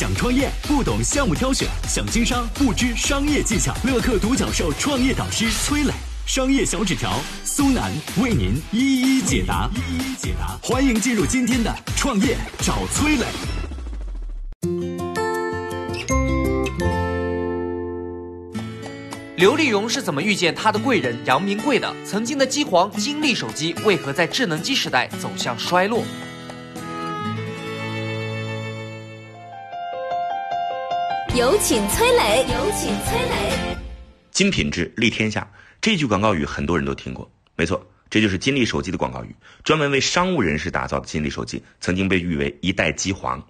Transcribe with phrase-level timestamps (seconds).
[0.00, 3.74] 想创业不懂项目挑选，想经商不知商业技巧。
[3.84, 5.92] 乐客独角兽创业导师崔磊，
[6.24, 9.68] 商业小纸条苏南为您一一解答。
[9.74, 13.26] 一一解答，欢迎进入今天的创业找崔磊。
[19.36, 21.94] 刘立荣是怎么遇见他的贵人杨明贵的？
[22.06, 26.02] 曾经的机皇金立手机为何在智能机时代走向衰落？
[31.36, 33.76] 有请崔磊，有请崔磊。
[34.32, 35.48] 金品质立天下
[35.80, 39.32] 这句广告语很多人都听过，没错，这就是金立手机的广告语，
[39.62, 43.40] 专门为商务人士打造的金立手机，曾经被誉为一代机皇。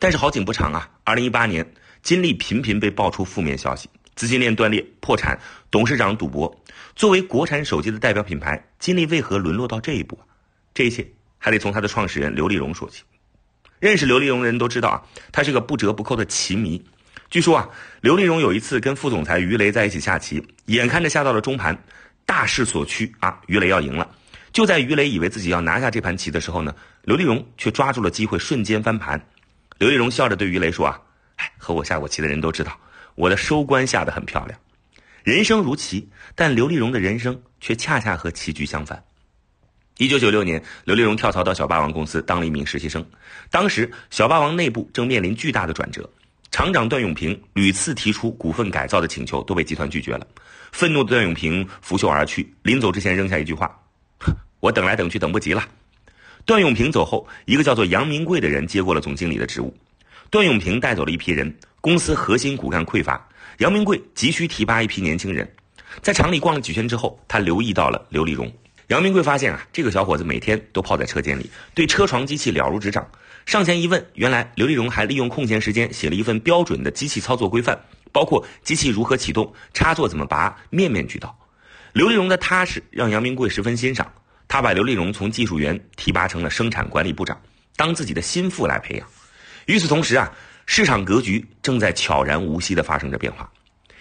[0.00, 1.64] 但是好景不长啊，二零一八年，
[2.02, 3.88] 金立频频被爆出负面消息。
[4.16, 5.38] 资金链断裂、破产，
[5.70, 6.52] 董事长赌博。
[6.96, 10.18] 作为国产手机的代表品牌，金立为何沦落到这一步？
[10.74, 11.06] 这一切
[11.38, 13.04] 还得从他的创始人刘立荣说起。
[13.78, 16.84] 认识刘立荣的人都知道啊，他是个不折不扣的棋迷。
[17.30, 17.68] 据说啊，
[18.00, 21.76] 刘立荣有一次跟副总裁于雷在一起下棋，眼看着下到了中盘，
[22.24, 24.10] 大势所趋啊，于雷要赢了。
[24.50, 29.20] 就在于雷以为自己要拿下这盘棋的时候呢，刘立荣却抓住了机会，瞬间翻盘。
[29.76, 30.98] 刘立荣笑着对于雷说啊，
[31.36, 32.78] 哎，和我下过棋的人都知道。
[33.14, 34.58] 我的收官下得很漂亮，
[35.22, 39.04] 人生如棋，但刘立荣的人生却恰恰和棋局相反。
[39.98, 43.04] 一九九六年，刘立荣跳槽到小霸王公司当了一名实习生。
[43.50, 46.08] 当时，小霸王内部正面临巨大的转折，
[46.50, 50.26] 厂长段永平屡次提出股份改造的请求，都被集团拒绝了。
[50.72, 53.70] 愤怒的段永平拂袖而去，临走之前扔下一句话
[54.60, 55.66] ：“我等来等去，等不及了。”
[56.44, 59.76] 段永平走后，一个叫做杨明贵的人接过了总经理的职务。
[60.30, 61.54] 段永平带走了一批人。
[61.80, 63.24] 公司核心骨干匮乏，
[63.58, 65.48] 杨明贵急需提拔一批年轻人。
[66.02, 68.52] 在厂里逛了几圈之后，他留意到了刘立荣。
[68.88, 73.06] 杨明贵发现啊，这个小伙子每天都泡在车间里，对车床机器了如指掌。
[73.44, 77.78] 上前一问，原来刘立荣还利用空闲时间写了一份标准的机器操作规范，
[78.12, 81.38] 包括机器如何启动、插座怎么拔，面面俱到。
[81.92, 84.10] 刘立荣的踏实让杨明贵十分欣赏，
[84.48, 87.38] 他把刘立荣从技术员提拔成了生产管理部长，
[87.76, 89.06] 当自己的心腹来培养。
[89.66, 90.32] 与此同时啊。
[90.70, 93.50] 市场格局正在悄然无息地发生着变化。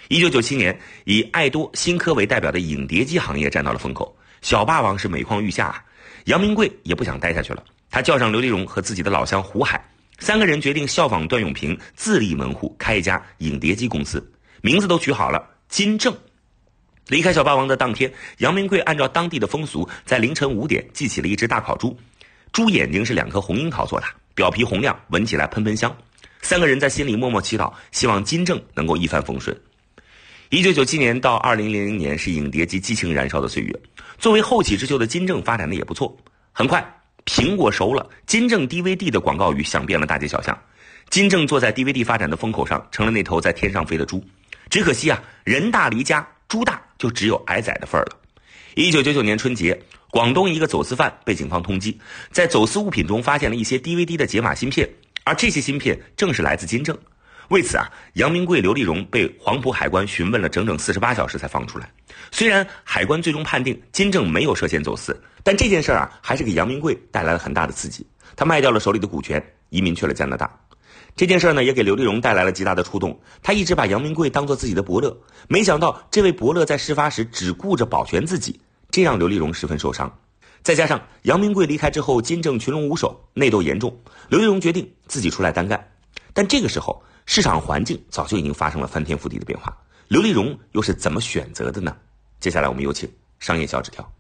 [0.10, 5.84] 一九九七年，以爱多、新科为代表的影碟机行业站到了风口，小霸王是每况愈下。
[6.26, 9.82] 杨明贵也不想待下去了，他叫上刘立荣和自己的老乡胡海，
[10.20, 14.22] 三个人决定效仿段永平，自立门户，开一家影碟机公司，
[14.62, 16.14] 名字都取好了“金正”。
[17.08, 21.98] 离开小霸王的当天，杨明贵按照当地的风俗，在凌晨五点寄起了一只大烤猪，
[22.52, 24.06] 猪眼睛是两颗红樱桃做的，
[24.36, 25.96] 表皮红亮，闻起来喷喷香。
[26.42, 29.58] 三个人在心里默默祈祷，希望金正能够一帆风顺。
[30.50, 33.80] 一九九七年到二零零零年是影碟机激情燃烧的岁月，
[34.18, 36.16] 作为后起之秀的金正发展的也不错。
[36.54, 36.82] 很快，
[37.26, 40.58] 苹果熟了，金正 DVD 的广告语响遍了大街小巷。
[41.10, 44.24] 金正坐在 DVD 发展的风口上，成了那头在天上飞的猪。
[44.70, 48.18] 只可惜啊，人大离家，猪大就只有挨宰的份儿了。
[48.76, 49.78] 一九九九年春节，
[50.12, 51.94] 广东一个走私犯被警方通缉，
[52.32, 54.88] 在走私物品中发现了一些 DVD 的解码芯片。
[55.26, 56.98] 而这些芯片正是来自金正，
[57.50, 61.90] 为此啊，杨明贵、刘立荣被黄埔海关询问了整整四十八小时才放出来。
[62.32, 68.06] 虽然海关最终判定金正没有涉嫌走私，但这件事儿啊，还是给杨明贵带来了很大的刺激。
[68.36, 70.52] 他卖掉了手里的股权，移民去了加拿大。
[71.16, 73.18] 这件事儿呢，也给刘立荣带来了极大的触动。
[73.42, 78.60] 他一直把杨明贵当做自己的伯乐，没想到这位伯乐在事发时只顾着保全自己，
[78.92, 80.14] 这让刘立荣十分受伤。
[80.62, 83.98] 再加上杨明贵离开之后，金正群龙无首，内斗严重。
[84.28, 85.92] 刘立荣决定自己出来单干，
[86.34, 89.76] 但这个时候市场环境早就已经发生了翻天覆地的变化。
[90.08, 91.94] 刘丽荣又是怎么选择的呢？
[92.40, 93.08] 接下来我们有请
[93.38, 94.12] 商业小纸条。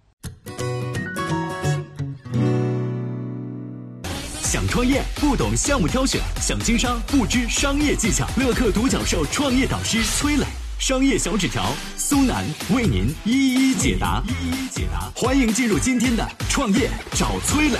[4.41, 8.28] 想创业不懂项目挑选，想经商不知商业技巧。
[8.38, 10.45] 乐客独角兽创业导师崔磊。
[10.78, 12.45] 商业小纸条，苏南
[12.75, 14.22] 为您一一解答。
[14.28, 17.79] 一一解答，欢迎进入今天的创业找崔磊。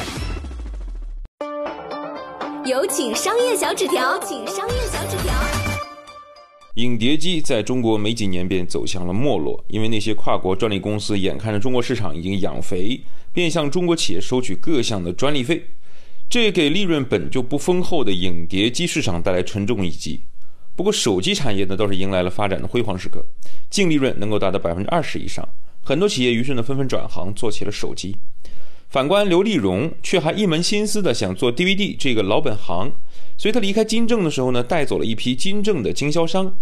[2.68, 5.34] 有请商业小纸条，请商业小纸条。
[6.76, 13.00] 影碟机在中国没几年便走向了没落，因为那些跨国专利公司眼看着中国市场已经养肥，
[13.32, 15.66] 便向中国企业收取各项的专利费，
[16.30, 20.20] 这也给利润本就不丰厚的影碟机市场带来沉重一击。
[20.76, 23.26] 不过，手机产业呢倒是迎来了发展的辉煌时刻，
[23.70, 25.48] 净利润能够达到百分之二十以上。
[25.86, 28.18] 很多企业于是呢纷纷转行做起了手机。
[28.90, 32.92] 反观刘立荣，却还一门心思的想做 DVD 这个老本行。
[33.38, 36.58] 所以他离开金正的时候呢，带走了一批金正的经销商。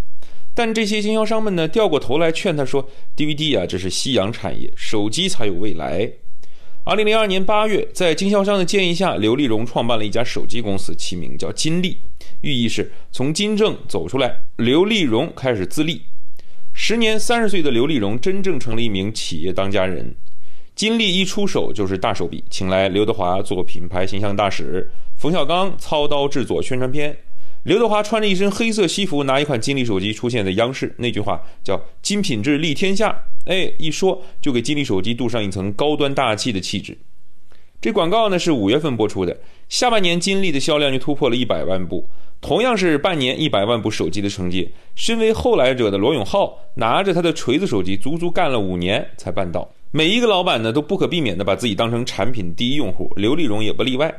[0.53, 6.11] 但这些经销商们呢，掉过头来劝他说：“DVD 啊，这是夕阳产业，手机才有未来。”
[6.85, 11.97] 二零零二年八月，在经销商的建议下，刘立荣创办了一家手机公司，起名叫金立，
[12.41, 16.03] 寓意是从金正走出来，刘立荣开始自立。
[16.73, 20.15] 时年三十岁的刘立荣真正成了一名企业当家人。
[20.75, 27.17] 金立一出手就是大手笔，请来刘德华做品牌形象大使，冯小刚操刀制作宣传片。
[27.63, 33.17] 刘德华穿着一身黑色西服，拿一款金立手机出现在央视，那句话叫“金品质立天下”。
[33.47, 36.97] 哎，一说就给金立手机镀上一层高端大气的气质。
[37.79, 39.39] 这广告呢是五月份播出的，
[39.69, 42.09] 下半年金立的销量就突破了一百万部，
[42.41, 44.69] 同样是半年一百万部手机的成绩。
[44.93, 49.71] 身为后来者的罗永浩拿着他的锤子手机，足足干了五年才办到。
[49.95, 54.13] 每一个老板呢都不可避免的把自己当成产品第一用户，刘立荣也不例外。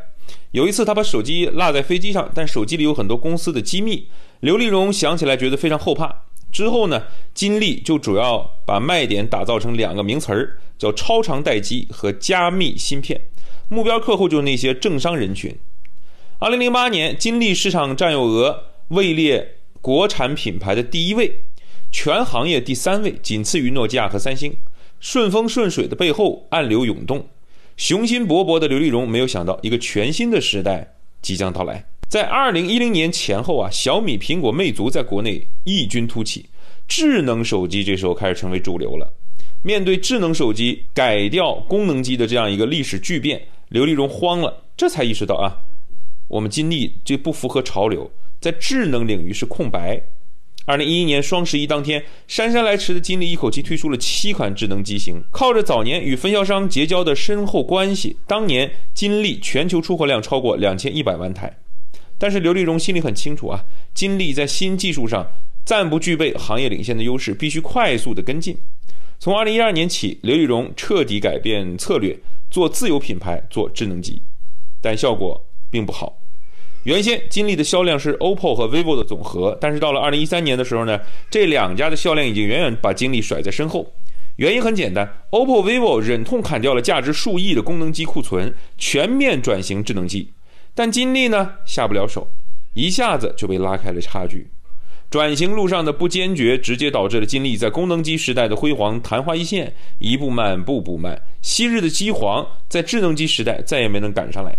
[0.52, 4.08] 有一次，他把手机落在飞机上，但手机里有很多公司的机密。
[4.40, 6.22] 刘立荣想起来觉得非常后怕。
[6.50, 7.02] 之后呢，
[7.34, 13.20] 金立就主要把卖点打造成两个名词儿，叫超长待机和加密芯片。
[13.68, 15.54] 目标客户就是那些政商人群。
[16.38, 21.40] 二零零八年，金立市场占有额位列国产品牌的第一位，
[21.92, 24.56] 全行业第三位，仅次于诺基亚和三星。
[25.00, 27.26] 顺风顺水的背后，暗流涌动。
[27.76, 31.84] 雄心勃勃的刘立荣没有想到，一个全新的时代即将到来。
[32.08, 36.46] 在二零一零年前后啊，小米、苹果、魅族在国内异军突起，
[36.88, 39.12] 智能手机这时候开始成为主流了。
[39.62, 45.58] 面对智能手机改掉功能机的这样一个历史巨变，刘立荣慌了，这才意识到啊，
[46.28, 48.08] 我们金立这不符合潮流，
[48.40, 50.00] 在智能领域是空白。
[50.66, 55.22] 二零一一年双十一当天，姗姗来迟的金立一口气推出了七款智能机型。
[55.30, 61.56] 靠着早年与分销商结交的深厚关系，当年金立全球出货量超过两千一百万台。
[62.18, 63.64] 但是刘立荣心里很清楚啊，
[63.94, 65.24] 金立在新技术上
[65.64, 68.58] 暂不具备行业领先的优势，必须快速的跟进。
[69.20, 72.18] 从二零一二年起，刘立荣彻底改变策略，
[72.50, 74.20] 做自有品牌，做智能机，
[74.82, 75.40] 但效果
[75.70, 76.18] 并不好。
[76.86, 83.92] 原先金立的销量是 OPPO 和 vivo 的总和，但是到了二零一三年的时候呢，这两家的销量已经远远把金立甩在身后。
[84.36, 90.32] 原因很简单，OPPO、vivo 忍痛砍掉了价值数亿的功能机库存，全面转型智能机，
[90.76, 92.28] 但金立呢下不了手，
[92.74, 94.48] 一下子就被拉开了差距。
[95.10, 101.20] 转型路上的不坚决，直接导致了金立在功能机时代的辉煌昙花一现，一步慢，步步慢。
[101.42, 104.56] 昔日的机皇在智能机时代再也没能赶上来。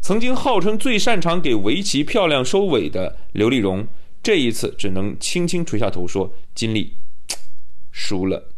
[0.00, 3.86] 曾经号称最擅长给围棋漂亮收尾的刘丽荣，
[4.22, 6.94] 这一次只能轻轻垂下头说：“金立
[7.92, 8.49] 输了。”